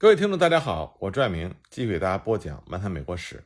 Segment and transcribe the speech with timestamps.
[0.00, 3.36] 各位听众，大家好，我朱爱明继续给大家播讲《漫谈美国史》。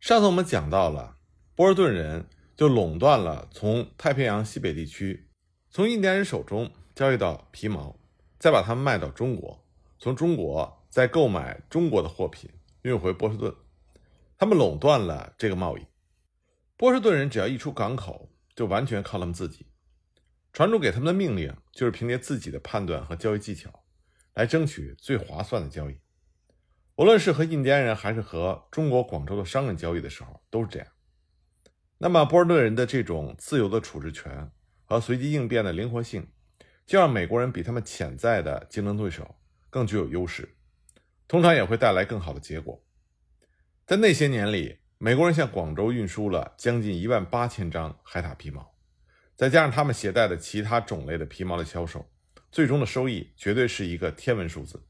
[0.00, 1.18] 上次我们讲到了
[1.54, 5.28] 波尔顿人就垄断了从太平洋西北地区
[5.68, 7.94] 从印第安人手中交易到皮毛，
[8.38, 9.62] 再把它们卖到中国，
[9.98, 12.48] 从中国再购买中国的货品
[12.80, 13.54] 运回波士顿。
[14.38, 15.86] 他们垄断了这个贸易。
[16.78, 19.66] 波士顿人只要一出港口，就完全靠他们自己。
[20.50, 23.77] 船主给他们的命令就是凭借自己的判断和交易技巧。
[24.38, 25.98] 来争取最划算的交易，
[26.94, 30.86] 无论是和印第安人还是和中国广州的商人交易的时候，都是这样。
[31.98, 34.48] 那么波尔顿人的这种自由的处置权
[34.84, 36.28] 和随机应变的灵活性，
[36.86, 39.34] 就让美国人比他们潜在的竞争对手
[39.70, 40.56] 更具有优势，
[41.26, 42.80] 通常也会带来更好的结果。
[43.88, 48.72] 在那些年里，美国人向广州运输了将近一万八千张海獭皮毛，
[49.34, 52.08] 再加上他们携带的其他种类的皮毛的销售。
[52.50, 54.82] 最终的收益绝对是一个天文数字，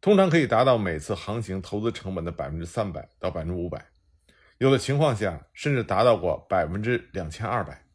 [0.00, 3.86] 通常可以达到每次航行投资成本的百分之三百到百分之五百，
[4.58, 7.86] 有的情况下甚至达到过百分之两千二百。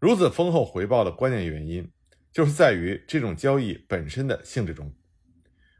[0.00, 1.90] 如此丰厚回报的关键原因，
[2.32, 4.92] 就是在于这种交易本身的性质中。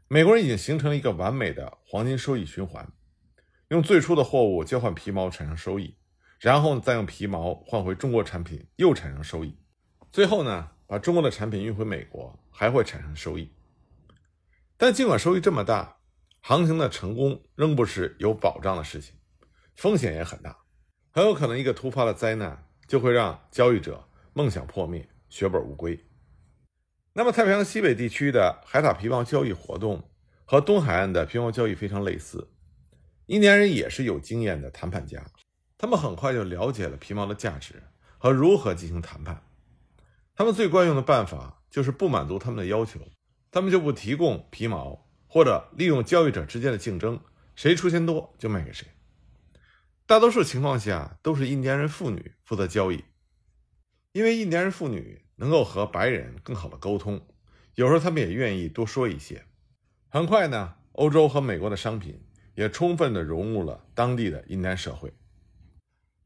[0.07, 2.91] 美国人已经形成了一个完美的黄金收益循环，
[3.67, 5.95] 用最初的货物交换皮毛产生收益，
[6.39, 9.57] 然后再用皮毛换回中国产品又产生收益，
[10.11, 10.71] 最后呢？
[10.89, 13.53] 把中国的产品运回美国还会产生收益，
[14.75, 15.97] 但尽管收益这么大，
[16.41, 19.13] 航行的成功仍不是有保障的事情，
[19.75, 20.57] 风险也很大，
[21.11, 26.03] 很有可能一个突发的灾难就会让交易者梦想破灭，血本无归。
[27.13, 30.09] 那么，太平洋西北地区的海獭皮毛交易活动
[30.43, 32.49] 和东海岸的皮毛交易非常类似，
[33.27, 35.23] 印第安人也是有经验的谈判家，
[35.77, 37.75] 他们很快就了解了皮毛的价值
[38.17, 39.39] 和如何进行谈判。
[40.39, 42.97] 他们最惯用的办法就是不满足他们的要求，
[43.51, 47.19] 他们就不提供皮毛，或者利用交易者之间的竞争，
[47.57, 48.87] 谁出钱多就卖给谁。
[50.05, 53.03] 大多数情况下都是印第安人妇女负责交易，
[54.13, 57.27] 因为印第安人妇女能够和白人更好的沟通，
[57.75, 59.43] 有时候他们也愿意多说一些。
[60.07, 62.17] 很快呢，欧洲和美国的商品
[62.55, 65.13] 也充分的融入了当地的印第安社会。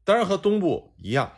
[0.04, 1.32] 当然和东部一样，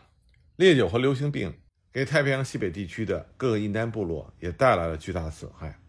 [0.57, 1.59] 烈酒和流行病。
[1.97, 5.81] 给太平洋西北地区的各个印第安部落也带来了巨大的损害，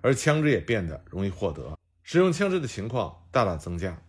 [0.00, 4.02] 而枪支也变得容易获得，使用枪支的情况大大增加，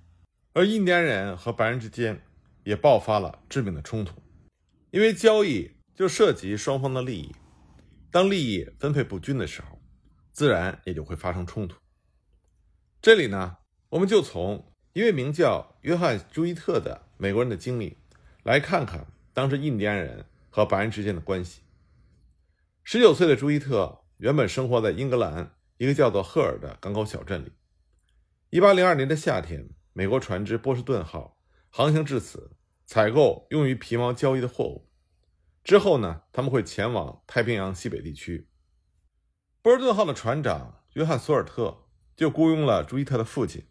[0.53, 2.19] 而印第安人和白人之间
[2.63, 4.19] 也爆发了致命的冲突，
[4.89, 7.35] 因为交易就涉及双方的利益，
[8.09, 9.79] 当利益分配不均的时候，
[10.31, 11.77] 自然也就会发生冲突。
[12.99, 13.57] 这里呢，
[13.89, 17.95] 我们就从一位名叫约翰·朱伊特的美国人的经历
[18.41, 19.05] 来看看
[19.35, 20.25] 当时印第安人。
[20.53, 21.63] 和白人之间的关系。
[22.83, 27.51] 十九岁的朱伊特原本生活在英格兰一个叫做赫尔的港口小镇里。
[28.51, 31.39] 一八零二年的夏天，美国船只波士顿号
[31.71, 32.55] 航行至此，
[32.85, 34.91] 采购用于皮毛交易的货物。
[35.63, 38.47] 之后呢，他们会前往太平洋西北地区。
[39.63, 43.65] 波士顿号的船长约翰·索尔特就雇佣了朱伊特的父亲，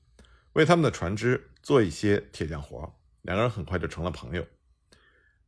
[0.55, 2.99] 为他们的船只做一些铁匠活。
[3.21, 4.45] 两个人很快就成了朋友。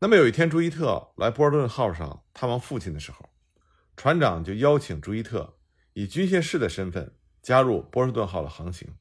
[0.01, 3.31] 那么有一天，朱伊特来波尔顿号上探望父亲的时候，
[3.97, 5.57] 船长就邀请朱伊特
[5.95, 8.93] 以军械士的身份加入波士顿号的航行。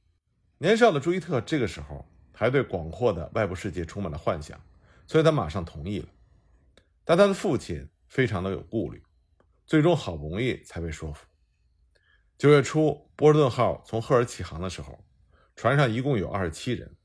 [0.59, 4.57] 年少的朱伊特这个时候还对广阔的外部世界充满了幻想，
[5.05, 6.07] 所以他马上同意了。
[7.03, 9.03] 但他的父亲非常的有顾虑，
[9.65, 11.25] 最终好不容易才被说服。
[12.37, 15.03] 九月初，波士顿号从赫尔起航的时候，
[15.55, 16.95] 船上一共有二十七人，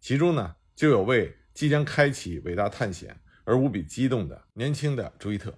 [0.00, 3.20] 其中呢就有位即将开启伟大探险。
[3.48, 5.54] 而无比激动的年轻的朱伊特，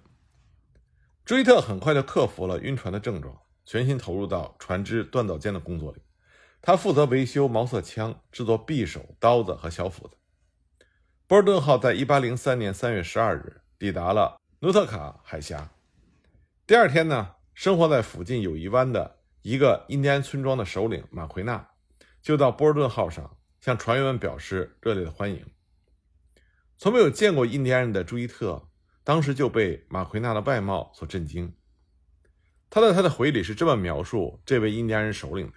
[1.25, 6.01] 朱伊特很快就克服了晕船的症状，全心投入到船只锻造间的工作里。
[6.61, 10.15] 他负责维修毛瑟枪，制作匕首、刀子和小斧子。
[11.27, 15.69] 波尔顿号在一八零三年三月十二日抵达了努特卡海峡。
[16.65, 21.67] 第二天呢，生活在附近友谊湾的一个印第安村庄的首领马奎纳
[22.21, 25.45] 就到波尔顿号上向船员们表示热烈的欢迎。
[26.81, 28.67] 从没有见过印第安人的朱伊特，
[29.03, 31.55] 当时就被马奎纳的外貌所震惊。
[32.71, 35.53] 他在他的回忆里是这么描述这位印第安人首领的：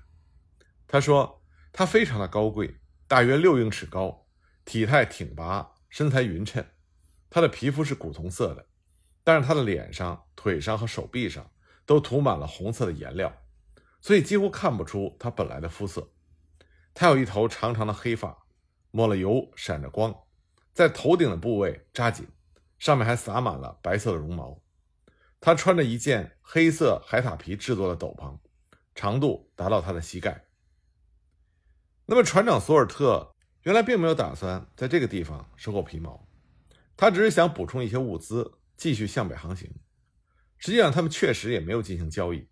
[0.86, 1.42] 他说，
[1.72, 2.76] 他非常的高贵，
[3.08, 4.26] 大约六英尺高，
[4.66, 6.62] 体态挺拔，身材匀称。
[7.30, 8.66] 他的皮肤是古铜色的，
[9.22, 11.50] 但是他的脸上、腿上和手臂上
[11.86, 13.34] 都涂满了红色的颜料，
[14.02, 16.12] 所以几乎看不出他本来的肤色。
[16.92, 18.44] 他有一头长长的黑发，
[18.90, 20.14] 抹了油，闪着光。
[20.74, 22.26] 在头顶的部位扎紧，
[22.78, 24.60] 上面还撒满了白色的绒毛。
[25.40, 28.38] 他穿着一件黑色海獭皮制作的斗篷，
[28.94, 30.44] 长度达到他的膝盖。
[32.06, 36.26] 那么，船长索尔特原来并没有打算在这个地方收购皮毛，
[36.96, 39.70] 他只是想补充一些物资，继续向北航行。
[40.58, 42.48] 实际上，他们确实也没有进行交易。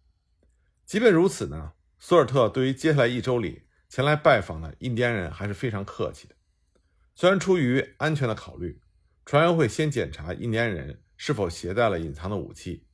[0.85, 6.37] 即便如此呢，索尔特对于接下来一周里前来拜访的印第安人还是非常客气的。
[7.15, 8.81] 虽然出于安全的考虑，
[9.25, 12.87] 船员会先检查印第安人是否携带了隐藏的武器，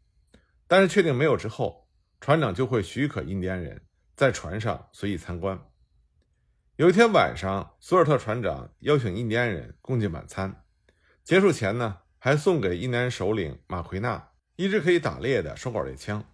[0.67, 1.89] 但是确定没有之后，
[2.21, 3.81] 船长就会许可印第安人
[4.17, 5.59] 在船上随意参观。
[6.77, 10.65] 有一天晚上，索尔特船长邀请印第安人共进晚餐。
[11.25, 16.25] 结束前呢，还送给印第安首领马奎纳一支可以打猎的双管猎枪。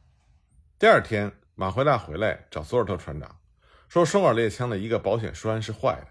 [0.79, 3.39] 第二天，马奎纳回来找索尔特船长，
[3.89, 6.09] 说双管猎枪的一个保险栓是坏的，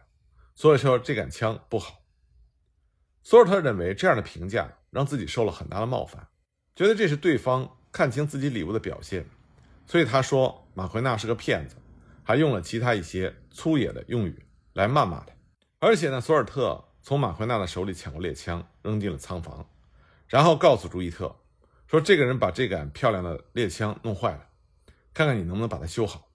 [0.55, 2.01] 所以说这杆枪不好。
[3.23, 6.27] 索尔特认为这样的评价让自己受了很大的冒犯，
[6.75, 9.25] 觉得这是对方看清自己礼物的表现，
[9.85, 11.75] 所以他说马奎纳是个骗子。
[12.25, 15.33] 还用了其他一些粗野的用语来谩骂他，
[15.81, 19.69] 而且呢，索尔特从马奎纳的手里抢过猎枪，扔进了仓房，
[20.29, 21.35] 然后告诉朱伊特
[21.85, 24.47] 说：“这个人把这杆漂亮的猎枪弄坏了，
[25.13, 26.29] 看看你能不能把它修好。”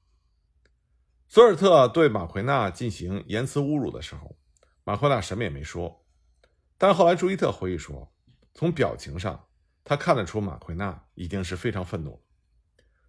[1.29, 4.37] 索尔特对马奎纳进行言辞侮辱的时候，
[4.85, 6.05] 马奎纳什么也没说，
[6.77, 8.13] 但后来朱伊特回忆说，
[8.55, 9.47] 从表情上
[9.85, 12.23] 他看得出马奎纳已经是非常愤怒。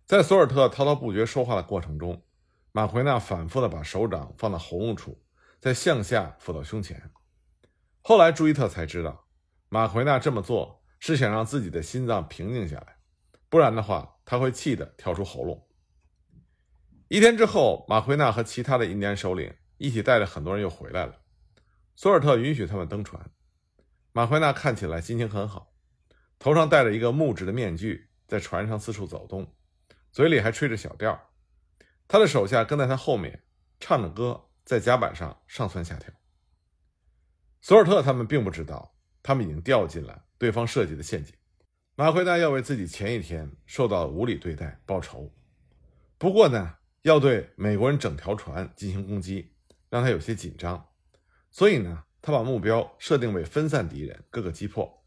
[0.05, 2.23] 在索尔特滔滔不绝说话的过程中。
[2.71, 5.19] 马奎纳反复的把手掌放到喉咙处，
[5.59, 7.11] 再向下抚到胸前。
[8.03, 9.25] 后来朱伊特才知道，
[9.69, 12.97] 马奎纳这么做是想让自己的心脏平静下来，
[13.49, 15.67] 不然的话他会气得跳出喉咙。
[17.09, 21.21] 一天之后，马奎纳和其他的印第安首领一起带着很多人又回来了。
[21.95, 23.31] 索尔特允许他们登船。
[24.13, 25.73] 马奎纳看起来心情很好，
[26.37, 29.55] 头上戴着一个木质的面具，在船上四处走动，
[30.11, 31.19] 嘴里还吹着小调。
[32.07, 33.43] 他的手下跟在他后面，
[33.79, 36.13] 唱着歌，在甲板上上蹿下跳。
[37.59, 41.33] 索尔特他们并不知道，他们已经掉进了对方设计的陷阱。
[41.95, 45.33] 马奎纳要为自己前一天受到的无理对待报仇，
[46.19, 49.53] 不过呢，要对美国人整条船进行攻击，
[49.89, 50.89] 让他有些紧张，
[51.49, 55.03] 所以呢，他把目标设定为分散敌人，各个击破。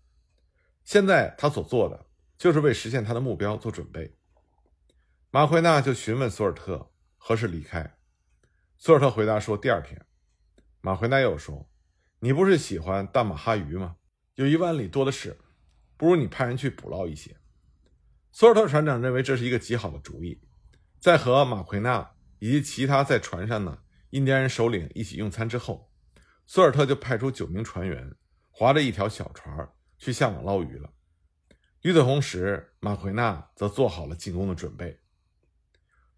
[0.85, 2.07] 现在他所做的
[2.37, 4.17] 就是为实现他的目标做准备。
[5.31, 6.89] 马奎纳就询问索尔特。
[7.25, 7.99] 何时离开？
[8.77, 10.05] 索尔特回答说：“第二天。”
[10.83, 11.71] 马奎纳又说
[12.19, 13.95] ：“你不是喜欢大马哈鱼吗？
[14.35, 15.39] 有一万里多的是，
[15.97, 17.37] 不如你派人去捕捞一些。”
[18.33, 20.43] 索尔特船长认为这是一个极好的主意。
[21.03, 25.91] 在和马奎纳以及其他在船上的印第安人首领一起用餐之后，
[26.47, 28.15] 索尔特就派出九名船员
[28.53, 29.69] 划着一条小船
[29.99, 30.93] 去下网捞鱼了。
[31.81, 35.01] 与此同时，马奎纳则做好了进攻的准备。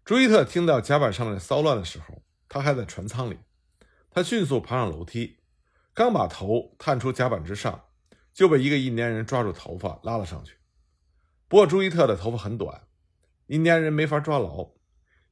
[0.03, 3.39] 朱伊特听到甲板上的骚乱的时候，他还在船舱里。
[4.11, 5.39] 他迅速爬上楼梯，
[5.95, 7.85] 刚把头探出甲板之上，
[8.31, 10.57] 就被一个印第安人抓住头发拉了上去。
[11.47, 12.83] 不过朱伊特的头发很短，
[13.47, 14.74] 印第安人没法抓牢。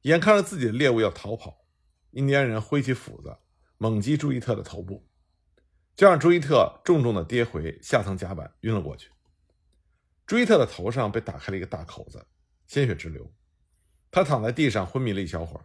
[0.04, 1.64] 眼看着自己的猎物要逃跑，
[2.10, 3.38] 印第安人挥起斧子
[3.78, 5.08] 猛击朱伊特的头部，
[5.96, 9.10] 就让朱伊特重重的跌回下层甲板，晕了过去。
[10.26, 12.26] 朱伊特的头上被打开了一个大口子，
[12.66, 13.32] 鲜血直流。
[14.10, 15.64] 他躺在地上昏迷了一小会儿，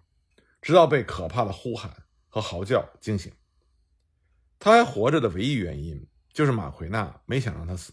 [0.62, 1.94] 直到被可怕的呼喊
[2.30, 3.30] 和嚎叫惊醒。
[4.58, 7.92] 他还活着的唯一原因就是马奎纳没想让他死。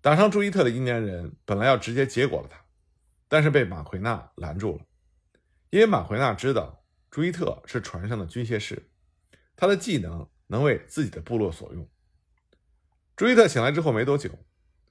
[0.00, 2.60] 打伤朱伊特的印第安人本来要直接结果了他，
[3.28, 4.84] 但是被马奎纳拦住了，
[5.70, 8.90] 因为马奎纳知道朱伊特是船上的军械师，
[9.56, 11.88] 他的技能能为自己的部落所用。
[13.16, 14.30] 朱伊特醒来之后没多久，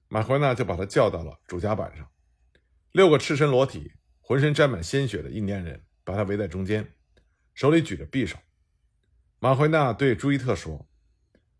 [0.07, 2.09] 马奎纳就把他叫到了主甲板上，
[2.91, 3.93] 六个赤身裸体。
[4.19, 6.93] 浑身沾满鲜血的印第安人把他围在中间，
[7.53, 8.37] 手里举着匕首。
[9.39, 10.89] 马奎纳对朱伊特说：“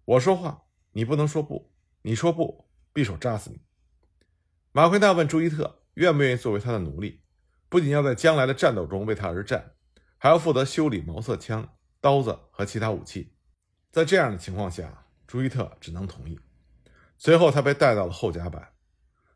[0.03, 1.71] 我说话，你不能说不。
[2.01, 3.61] 你说不，匕首扎死你。”
[4.73, 7.21] 马奎纳问朱伊特愿不愿意作为他的奴隶，
[7.69, 9.73] 不仅要在将来的战斗中为他而战，
[10.17, 11.67] 还要负责修理毛瑟枪、
[11.99, 13.33] 刀子和其他武器。
[13.91, 16.39] 在这样的情况下，朱伊特只能同意。
[17.17, 18.73] 随后，他被带到了后甲板，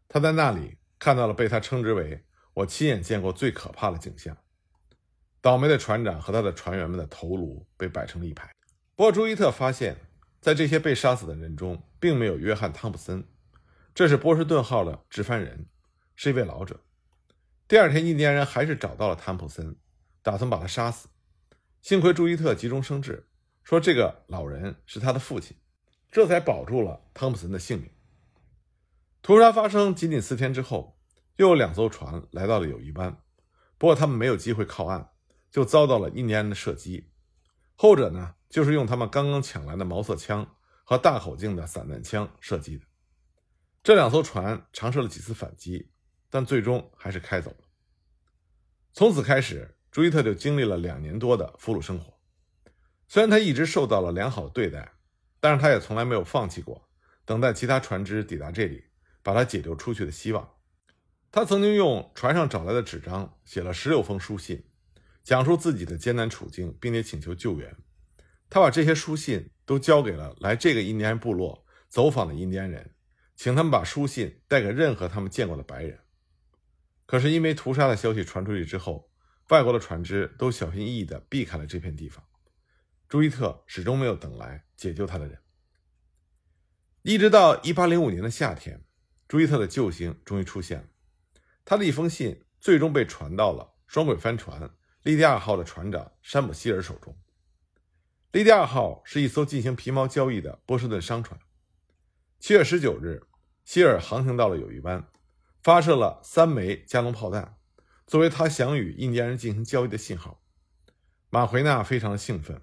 [0.08, 2.26] 他在那里看到了被他称之为。
[2.54, 4.38] 我亲眼见过最可怕的景象：
[5.40, 8.52] 倒霉的船长和他的船员们的头颅被摆成了一排。
[8.94, 9.96] 不过，朱伊特发现，
[10.42, 13.26] 在这些被杀死的人中，并没有约翰·汤普森，
[13.96, 15.66] 这是波士顿号的值帆人，
[16.18, 16.78] 是一位老者。
[17.72, 19.78] 第二天，印第安人还是找到了汤普森，
[20.22, 21.08] 打算把他杀死。
[21.82, 23.30] 幸亏朱伊特急中生智，
[23.64, 25.56] 说这个老人是他的父亲，
[26.12, 27.90] 这才保住了汤普森的性命。
[29.22, 31.00] 屠杀发生仅仅四天之后。
[31.38, 33.18] 又有两艘船来到了友谊湾，
[33.78, 35.10] 不过他们没有机会靠岸，
[35.50, 37.10] 就遭到了印第安人的射击。
[37.76, 42.84] 后者呢，就是用他们刚刚抢来的毛瑟枪和大口径的散弹枪射击的。
[43.82, 45.90] 这两艘船尝试了几次反击，
[46.32, 47.58] 但最终还是开走了。
[48.92, 52.18] 从此开始，朱伊特就经历了两年多的俘虏生活。
[53.08, 54.94] 虽然他一直受到了良好的对待，
[55.40, 56.90] 但是他也从来没有放弃过
[57.26, 58.86] 等待其他船只抵达这里，
[59.22, 60.50] 把他解救出去的希望。
[61.32, 64.64] 他曾经用船上找来的纸张写了十六封书信。
[65.24, 67.78] 讲述自己的艰难处境，并且请求救援。
[68.50, 72.96] 他把这些书信都交给了来这个印第安部落走访的印第安人，
[73.36, 76.00] 请他们把书信带给任何他们见过的白人。
[77.12, 79.12] 可是因为屠杀的消息传出去之后，
[79.50, 82.26] 外国的船只都小心翼翼地避开了这片地方。
[83.10, 85.38] 朱伊特始终没有等来解救他的人。
[87.02, 88.86] 一直到1805年的夏天，
[89.28, 90.86] 朱伊特的救星终于出现了。
[91.66, 94.74] 他的一封信最终被传到了双轨帆船。
[95.04, 97.14] 利迪亚号的船长山姆希尔手中。
[98.32, 101.38] 利迪亚号是一艘进行皮毛交易的波士顿商船。
[102.40, 103.22] 七月十九日，
[103.66, 105.06] 希尔航行到了友谊湾，
[105.64, 107.58] 发射了三枚加农炮弹，
[108.08, 110.44] 作为他想与印第安人进行交易的信号。
[111.30, 112.62] 马奎纳非常的兴奋，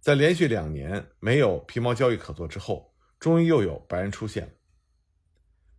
[0.00, 4.52] 在连续两年没有皮毛交易可做之后，终于又有白人出现了。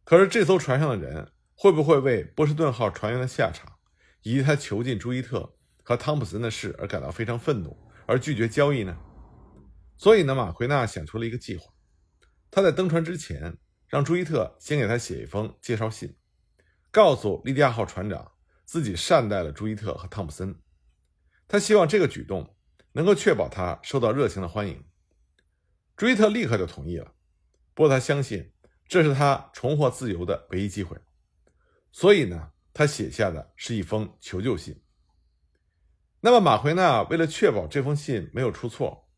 [0.03, 3.73] 可是这艘船上的人会不会为波士顿号船员的下场，
[4.23, 5.51] 以及他囚禁朱伊特？
[5.87, 8.97] 和汤普森的事而感到非常愤怒，而拒绝交易呢？
[9.97, 11.71] 所以呢，马奎纳想出了一个计划。
[12.49, 13.55] 他在登船之前，
[13.87, 16.17] 让朱伊特先给他写一封介绍信，
[16.95, 18.31] 告诉利迪亚号船长
[18.63, 20.55] 自己善待了朱伊特和汤普森。
[21.45, 22.55] 他希望这个举动
[22.93, 24.81] 能够确保他受到热情的欢迎。
[25.97, 27.13] 朱伊特立刻就同意了。
[27.73, 28.53] 不过他相信
[28.87, 30.97] 这是他重获自由的唯一机会，
[31.91, 34.81] 所以呢，他写下的是一封求救信。
[36.21, 39.09] 那么马奎纳为了确保这封信没有出错，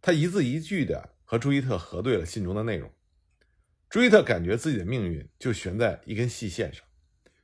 [0.00, 2.90] 他一字一句地和朱伊特核对了信中的内容。
[3.90, 6.82] 朱伊特感觉自己的命运就悬在一根细线上，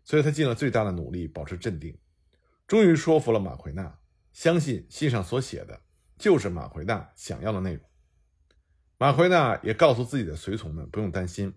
[0.05, 1.97] 所以他尽了最大的努力保持镇定，
[2.67, 3.99] 终于说服了马奎纳，
[4.33, 5.81] 相信信上所写的
[6.19, 7.85] 就是马奎纳想要的内容。
[8.99, 11.55] 马奎纳也告诉自己的随从们不用担心，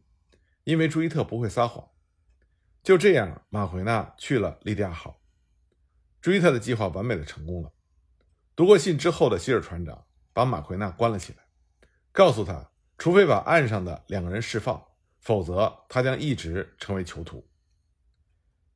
[0.64, 1.88] 因为朱伊特不会撒谎。
[2.84, 5.22] 就这样，马奎纳去了利迪亚号。
[6.22, 7.72] 朱伊特的计划完美的成功了。
[8.56, 11.40] 读过信之后的希尔船长把马奎纳关了起来，
[12.12, 14.84] 告诉他，除非把岸上的两个人释放，
[15.20, 17.48] 否则他将一直成为囚徒。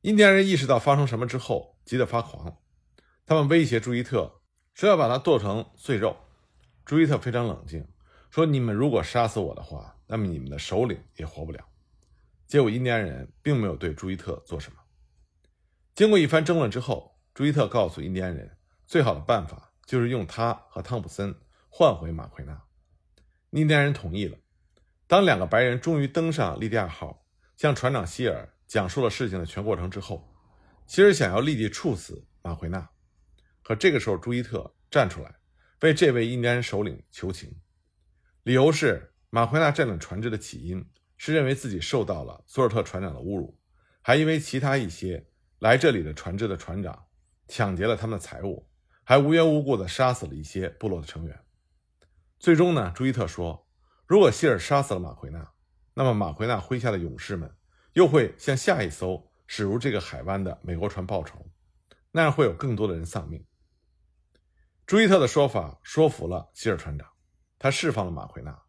[0.02, 2.58] 印第安人意识到发生什么之后，急得发狂，
[3.26, 4.40] 他们威胁朱伊特
[4.72, 6.16] 说要把他剁成碎肉。
[6.86, 7.86] 朱伊特非常冷静，
[8.30, 11.64] 说：“你们如果杀死我的话，那么你们的首领也活不了。”
[12.48, 14.78] 结果印第安人并没有对朱伊特做什么。
[15.94, 17.10] 经过一番争论之后。
[17.32, 21.34] 朱伊特告诉印第安人，最好的办法就是用他和汤普森
[21.70, 22.60] 换回马奎纳。
[23.50, 24.36] 印第安人同意了。
[25.06, 27.24] 当两个白人终于登上利迪亚号，
[27.56, 30.32] 向船长希尔讲述了事情的全过程之后，
[30.86, 32.88] 希尔想要立即处死马奎纳。
[33.64, 35.34] 可这个时候，朱伊特站出来
[35.80, 37.52] 为这位印第安首领求情，
[38.44, 43.58] 理由是马奎纳占领船只的起因是认为自己受到了索尔特船长的侮辱，
[44.02, 45.26] 还因为其他一些
[45.58, 47.06] 来这里的船只的船长。
[47.48, 48.70] 抢劫了他们的财物，
[49.02, 51.44] 还无缘无故地杀死了一些部落的成员。
[52.38, 53.66] 最终呢，朱伊特说
[54.06, 55.50] ：“如果希尔杀死了马奎纳，
[55.94, 57.52] 那么马奎纳麾下的勇士们
[57.92, 61.44] 又会向下一艘驶入这个海湾的美国船报仇，
[62.10, 63.44] 那样会有更多的人丧命。”
[64.86, 67.08] 朱伊特的说法说服了希尔船长，
[67.58, 68.60] 他释放了马奎纳，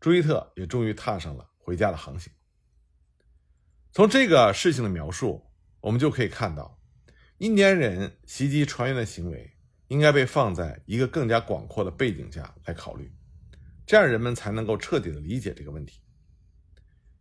[0.00, 2.32] 朱伊特也终于踏上了回家的航行。
[3.92, 5.44] 从这个事情的描述，
[5.80, 6.78] 我们就可以看到。
[7.38, 9.48] 印第安人袭击船员的行为
[9.86, 13.12] 应该被放在一个更加广阔的背景下来考虑，
[13.86, 16.00] 这样人们才能够彻底的理解这个问题。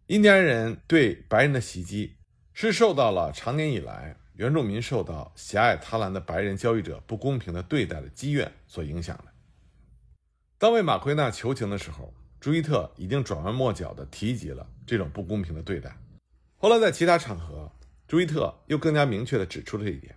[0.08, 2.16] 印第安人对白人的袭击
[2.54, 9.26] 是受到了长年以来原住民受到狭隘贪婪的白人交易者不公平的对待的积怨所影响的。
[10.58, 15.98] 当为马奎纳求情的时候，朱伊特已经转弯抹角地提及了这种不公平的对待。
[16.56, 17.72] 后来在其他场合。
[18.08, 20.16] 朱伊特又更加明确地指出了这一点。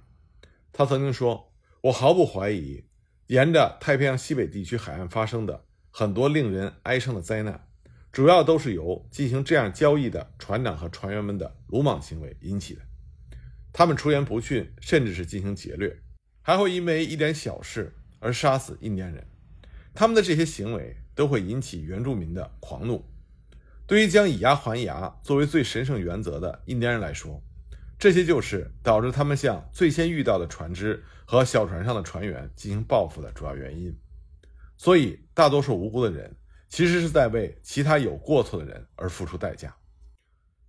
[0.72, 2.84] 他曾经说：“我毫不怀疑，
[3.26, 7.66] 沿着太平洋西北地区海岸发生的很多令人哀伤的灾难，
[8.12, 12.82] 主要都是由进行这样交易的船长和船员们的鲁莽行为引起的。
[13.72, 15.96] 他们出言不逊，甚至是进行劫掠，
[16.42, 19.24] 还会因为一点小事而杀死印第安人。
[19.94, 23.04] 他们的这些行为都会引起原住民的狂怒。
[23.86, 27.40] 对于将以牙还牙作为最神圣原则的印第安人来说，
[27.96, 33.96] 这些就是导致他们向最先遇到的船只和小船上的船员进行报复的主要原因。
[34.76, 36.34] 所以，大多数无辜的人
[36.70, 39.76] 其实是在为其他有过错的人而付出代价。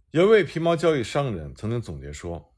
[0.09, 2.53] 有一位皮毛交易商人曾经总结说：“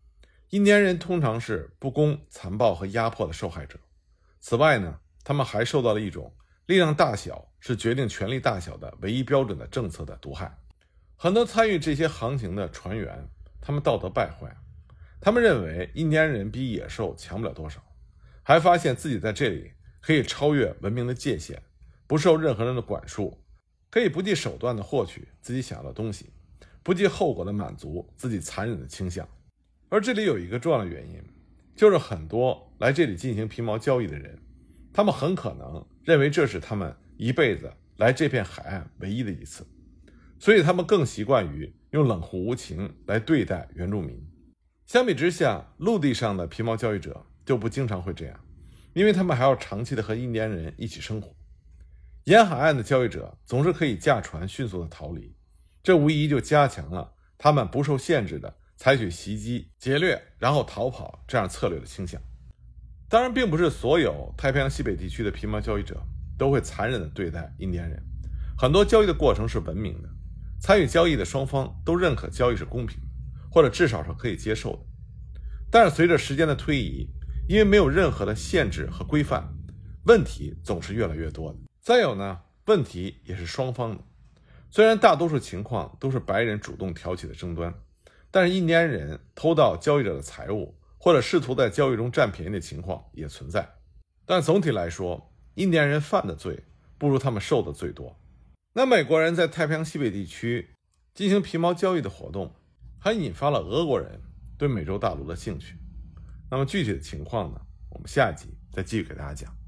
[0.50, 3.78] 印第安人通常是不公、残暴和压迫的受害者。
[4.40, 6.34] 此外呢，他们还受到了一种
[6.66, 10.58] 力量大小是决定权力大小的唯一标准的政策的毒害。
[11.16, 13.30] 很多参与这些航行的船员，
[13.62, 14.56] 他们道德败坏，
[15.20, 17.84] 他们认为印第安人比野兽强不了多少，
[18.42, 21.62] 还发现自己在这里可以超越文明的界限，
[22.08, 23.44] 不受任何人的管束，
[23.90, 26.32] 可以不计手段地获取自己想要的东西。”
[26.86, 29.26] 不计后果的满足自己残忍的倾向，
[29.88, 31.24] 而这里有一个重要的原因，
[31.78, 34.38] 就是很多来这里进行皮毛交易的人，
[34.92, 39.66] 他们很可能认为这是他们一辈子来这片海岸唯一的一次，
[40.38, 44.22] 所以他们更习惯于用冷酷无情来对待原住民。
[44.86, 48.38] 相比之下，陆地上的皮毛交易者就不经常会这样，
[48.94, 51.34] 因为他们还要长期的和印第安人一起生活。
[52.26, 55.36] 沿海岸的交易者总是可以驾船迅速的逃离。
[55.82, 62.22] 这无疑就加强了他们不受限制的采取袭击、劫掠，然后逃跑这样策略的倾向。
[63.10, 66.02] 当然，并不是所有太平洋西北地区的皮毛交易者
[66.38, 68.02] 都会残忍地对待印第安人。
[68.58, 70.10] 很多交易的过程是文明的，
[70.62, 73.08] 参与交易的双方都认可交易是公平的，
[73.52, 74.80] 或者至少是可以接受的。
[75.70, 77.06] 但是，随着时间的推移，
[77.50, 79.54] 因为没有任何的限制和规范，
[80.06, 81.60] 问题总是越来越多的。
[81.84, 84.02] 再有呢，问题也是双方的。
[84.72, 87.74] 虽然大多数情况都是白人主动挑起的争端，
[88.32, 93.68] 但是印第安人偷盗交易者的财物，或者试图在交易中占便宜的情况也存在。
[94.26, 96.64] 但总体来说，印第安人犯的罪
[96.98, 98.18] 不如他们受的罪多。
[98.72, 100.70] 那美国人在太平洋西北地区
[101.14, 102.56] 进行皮毛交易的活动，
[102.98, 104.22] 还引发了俄国人
[104.58, 105.76] 对美洲大陆的兴趣。
[106.50, 107.60] 那么具体的情况呢？
[107.90, 109.63] 我们下一集再继续给大家讲。